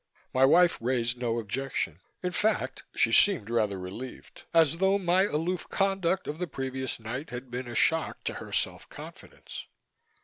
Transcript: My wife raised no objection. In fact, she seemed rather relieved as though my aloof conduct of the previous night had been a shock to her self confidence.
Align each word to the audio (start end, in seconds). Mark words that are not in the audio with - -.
My 0.33 0.45
wife 0.45 0.79
raised 0.81 1.19
no 1.19 1.37
objection. 1.37 1.99
In 2.23 2.31
fact, 2.31 2.81
she 2.95 3.11
seemed 3.11 3.51
rather 3.51 3.77
relieved 3.77 4.41
as 4.51 4.77
though 4.77 4.97
my 4.97 5.25
aloof 5.25 5.69
conduct 5.69 6.27
of 6.27 6.39
the 6.39 6.47
previous 6.47 6.99
night 6.99 7.29
had 7.29 7.51
been 7.51 7.67
a 7.67 7.75
shock 7.75 8.23
to 8.23 8.33
her 8.41 8.51
self 8.51 8.89
confidence. 8.89 9.67